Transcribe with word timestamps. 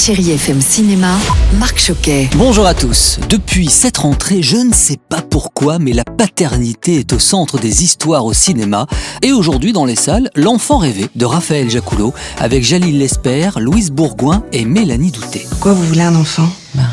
Chérie 0.00 0.30
FM 0.30 0.62
Cinéma, 0.62 1.14
Marc 1.58 1.78
Choquet. 1.78 2.30
Bonjour 2.34 2.64
à 2.64 2.72
tous. 2.72 3.18
Depuis 3.28 3.68
cette 3.68 3.98
rentrée, 3.98 4.42
je 4.42 4.56
ne 4.56 4.72
sais 4.72 4.96
pas 4.96 5.20
pourquoi, 5.20 5.78
mais 5.78 5.92
la 5.92 6.04
paternité 6.04 7.00
est 7.00 7.12
au 7.12 7.18
centre 7.18 7.58
des 7.58 7.84
histoires 7.84 8.24
au 8.24 8.32
cinéma. 8.32 8.86
Et 9.20 9.32
aujourd'hui, 9.32 9.74
dans 9.74 9.84
les 9.84 9.96
salles, 9.96 10.30
L'enfant 10.34 10.78
rêvé 10.78 11.10
de 11.16 11.26
Raphaël 11.26 11.68
Jacoulot 11.68 12.14
avec 12.38 12.64
Jalil 12.64 12.98
Lesper, 12.98 13.50
Louise 13.58 13.90
Bourgoin 13.90 14.42
et 14.54 14.64
Mélanie 14.64 15.10
Douté. 15.10 15.46
Pourquoi 15.50 15.74
vous 15.74 15.84
voulez 15.84 16.00
un 16.00 16.14
enfant? 16.14 16.48
Ben. 16.74 16.88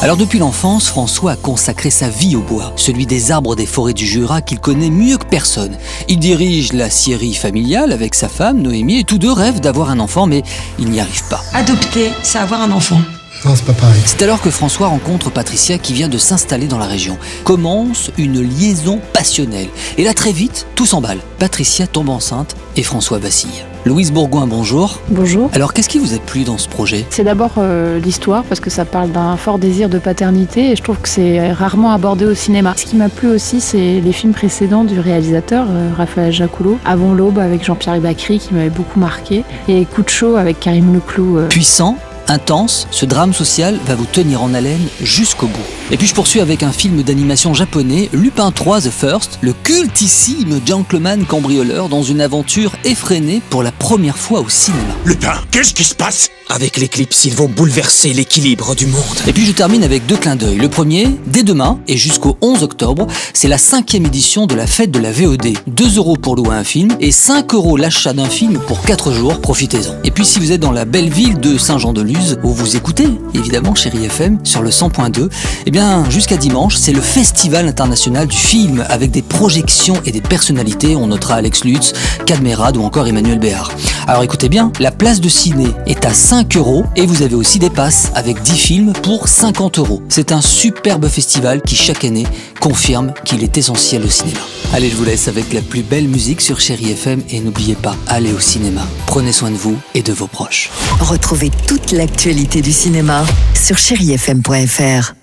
Alors 0.00 0.16
depuis 0.16 0.38
l'enfance, 0.38 0.88
François 0.88 1.32
a 1.32 1.36
consacré 1.36 1.90
sa 1.90 2.08
vie 2.08 2.36
au 2.36 2.40
bois, 2.40 2.72
celui 2.76 3.06
des 3.06 3.30
arbres 3.30 3.56
des 3.56 3.66
forêts 3.66 3.92
du 3.92 4.06
Jura 4.06 4.40
qu'il 4.40 4.60
connaît 4.60 4.90
mieux 4.90 5.18
que 5.18 5.26
personne. 5.26 5.76
Il 6.08 6.18
dirige 6.18 6.72
la 6.72 6.90
scierie 6.90 7.34
familiale 7.34 7.92
avec 7.92 8.14
sa 8.14 8.28
femme, 8.28 8.60
Noémie, 8.62 9.00
et 9.00 9.04
tous 9.04 9.18
deux 9.18 9.32
rêvent 9.32 9.60
d'avoir 9.60 9.90
un 9.90 10.00
enfant, 10.00 10.26
mais 10.26 10.42
ils 10.78 10.88
n'y 10.88 11.00
arrivent 11.00 11.28
pas. 11.28 11.42
Adopter, 11.52 12.10
c'est 12.22 12.38
avoir 12.38 12.62
un 12.62 12.72
enfant. 12.72 13.00
Non, 13.44 13.54
c'est 13.54 13.64
pas 13.64 13.72
pareil. 13.72 14.00
C'est 14.04 14.20
alors 14.22 14.40
que 14.40 14.50
François 14.50 14.88
rencontre 14.88 15.30
Patricia 15.30 15.78
qui 15.78 15.92
vient 15.92 16.08
de 16.08 16.18
s'installer 16.18 16.66
dans 16.66 16.78
la 16.78 16.86
région. 16.86 17.16
Commence 17.44 18.10
une 18.18 18.40
liaison 18.42 19.00
passionnelle. 19.12 19.68
Et 19.96 20.04
là, 20.04 20.12
très 20.12 20.32
vite, 20.32 20.66
tout 20.74 20.86
s'emballe. 20.86 21.18
Patricia 21.38 21.86
tombe 21.86 22.08
enceinte 22.08 22.56
et 22.76 22.82
François 22.82 23.18
vacille. 23.18 23.64
Louise 23.86 24.10
Bourgoin, 24.12 24.46
bonjour. 24.48 24.98
Bonjour. 25.08 25.50
Alors, 25.54 25.72
qu'est-ce 25.72 25.88
qui 25.88 25.98
vous 26.00 26.12
a 26.14 26.18
plu 26.18 26.42
dans 26.42 26.58
ce 26.58 26.68
projet? 26.68 27.06
C'est 27.10 27.22
d'abord 27.22 27.52
euh, 27.58 28.00
l'histoire 28.00 28.42
parce 28.42 28.60
que 28.60 28.70
ça 28.70 28.84
parle 28.84 29.12
d'un 29.12 29.36
fort 29.36 29.58
désir 29.58 29.88
de 29.88 29.98
paternité 29.98 30.72
et 30.72 30.76
je 30.76 30.82
trouve 30.82 30.98
que 30.98 31.08
c'est 31.08 31.52
rarement 31.52 31.92
abordé 31.92 32.24
au 32.26 32.34
cinéma. 32.34 32.74
Ce 32.76 32.84
qui 32.86 32.96
m'a 32.96 33.08
plu 33.08 33.28
aussi, 33.28 33.60
c'est 33.60 34.00
les 34.00 34.12
films 34.12 34.34
précédents 34.34 34.82
du 34.84 34.98
réalisateur 34.98 35.66
euh, 35.70 35.90
Raphaël 35.96 36.32
Jacoulot. 36.32 36.78
Avant 36.84 37.14
l'aube 37.14 37.38
avec 37.38 37.64
Jean-Pierre 37.64 38.00
Bacry 38.00 38.40
qui 38.40 38.52
m'avait 38.52 38.68
beaucoup 38.68 38.98
marqué 38.98 39.44
et 39.68 39.84
Coup 39.84 40.02
de 40.02 40.08
chaud 40.10 40.34
avec 40.36 40.58
Karim 40.60 40.92
Leclou. 40.92 41.38
euh, 41.38 41.46
Puissant, 41.48 41.96
intense, 42.30 42.86
ce 42.90 43.06
drame 43.06 43.32
social 43.32 43.78
va 43.86 43.94
vous 43.94 44.06
tenir 44.06 44.42
en 44.42 44.54
haleine 44.54 44.86
jusqu'au 45.02 45.46
bout. 45.46 45.58
Et 45.90 45.96
puis 45.96 46.06
je 46.06 46.14
poursuis 46.14 46.40
avec 46.40 46.62
un 46.62 46.72
film 46.72 47.02
d'animation 47.02 47.54
japonais, 47.54 48.10
Lupin 48.12 48.50
3 48.50 48.82
The 48.82 48.90
First, 48.90 49.38
le 49.40 49.52
cultissime 49.52 50.60
gentleman 50.66 51.24
cambrioleur 51.24 51.88
dans 51.88 52.02
une 52.02 52.20
aventure 52.20 52.72
effrénée 52.84 53.40
pour 53.48 53.62
la 53.62 53.72
première 53.72 54.18
fois 54.18 54.40
au 54.40 54.48
cinéma. 54.48 54.82
Lupin, 55.04 55.34
qu'est-ce 55.50 55.72
qui 55.72 55.84
se 55.84 55.94
passe? 55.94 56.30
Avec 56.50 56.78
l'éclipse, 56.78 57.24
ils 57.26 57.34
vont 57.34 57.48
bouleverser 57.48 58.12
l'équilibre 58.14 58.74
du 58.74 58.86
monde. 58.86 59.02
Et 59.26 59.32
puis 59.32 59.44
je 59.44 59.52
termine 59.52 59.84
avec 59.84 60.06
deux 60.06 60.16
clins 60.16 60.36
d'œil. 60.36 60.56
Le 60.56 60.68
premier, 60.68 61.08
dès 61.26 61.42
demain 61.42 61.78
et 61.88 61.96
jusqu'au 61.96 62.38
11 62.40 62.62
octobre, 62.62 63.06
c'est 63.34 63.48
la 63.48 63.58
cinquième 63.58 64.06
édition 64.06 64.46
de 64.46 64.54
la 64.54 64.66
fête 64.66 64.90
de 64.90 64.98
la 64.98 65.12
VOD. 65.12 65.48
2 65.66 65.96
euros 65.96 66.16
pour 66.16 66.36
louer 66.36 66.54
un 66.54 66.64
film 66.64 66.96
et 67.00 67.12
5 67.12 67.52
euros 67.54 67.76
l'achat 67.76 68.12
d'un 68.12 68.28
film 68.28 68.58
pour 68.66 68.80
4 68.82 69.12
jours, 69.12 69.40
profitez-en. 69.40 69.94
Et 70.04 70.10
puis 70.10 70.24
si 70.24 70.38
vous 70.38 70.52
êtes 70.52 70.60
dans 70.60 70.72
la 70.72 70.84
belle 70.86 71.10
ville 71.10 71.38
de 71.38 71.58
Saint-Jean-de-Luz, 71.58 72.17
où 72.42 72.52
vous 72.52 72.76
écoutez 72.76 73.08
évidemment 73.34 73.74
Chéri 73.74 74.04
FM 74.04 74.38
sur 74.44 74.62
le 74.62 74.70
100.2, 74.70 75.28
eh 75.66 75.70
bien 75.70 76.08
jusqu'à 76.10 76.36
dimanche, 76.36 76.76
c'est 76.76 76.92
le 76.92 77.00
Festival 77.00 77.66
international 77.68 78.26
du 78.26 78.36
film 78.36 78.84
avec 78.88 79.10
des 79.10 79.22
projections 79.22 79.94
et 80.04 80.12
des 80.12 80.20
personnalités. 80.20 80.96
On 80.96 81.08
notera 81.08 81.34
Alex 81.34 81.64
Lutz, 81.64 81.92
Cadmerade 82.26 82.76
ou 82.76 82.82
encore 82.82 83.06
Emmanuel 83.06 83.38
Béard. 83.38 83.72
Alors 84.08 84.22
écoutez 84.22 84.48
bien, 84.48 84.72
la 84.80 84.90
place 84.90 85.20
de 85.20 85.28
ciné 85.28 85.66
est 85.84 86.06
à 86.06 86.14
5 86.14 86.56
euros 86.56 86.86
et 86.96 87.04
vous 87.04 87.20
avez 87.20 87.34
aussi 87.34 87.58
des 87.58 87.68
passes 87.68 88.10
avec 88.14 88.40
10 88.40 88.56
films 88.56 88.92
pour 88.94 89.28
50 89.28 89.78
euros. 89.80 90.02
C'est 90.08 90.32
un 90.32 90.40
superbe 90.40 91.06
festival 91.08 91.60
qui 91.60 91.76
chaque 91.76 92.06
année 92.06 92.24
confirme 92.58 93.12
qu'il 93.26 93.44
est 93.44 93.58
essentiel 93.58 94.02
au 94.06 94.08
cinéma. 94.08 94.40
Allez, 94.72 94.88
je 94.88 94.96
vous 94.96 95.04
laisse 95.04 95.28
avec 95.28 95.52
la 95.52 95.60
plus 95.60 95.82
belle 95.82 96.08
musique 96.08 96.40
sur 96.40 96.58
Chéri 96.58 96.92
FM 96.92 97.22
et 97.28 97.40
n'oubliez 97.40 97.74
pas, 97.74 97.96
allez 98.06 98.32
au 98.32 98.40
cinéma. 98.40 98.86
Prenez 99.06 99.32
soin 99.32 99.50
de 99.50 99.56
vous 99.56 99.76
et 99.94 100.00
de 100.00 100.14
vos 100.14 100.26
proches. 100.26 100.70
Retrouvez 101.00 101.50
toute 101.66 101.92
l'actualité 101.92 102.62
du 102.62 102.72
cinéma 102.72 103.26
sur 103.54 103.76
chérifm.fr. 103.76 105.17